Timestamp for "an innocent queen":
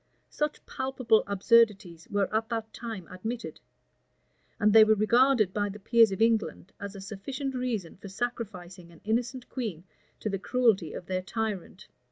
8.91-9.83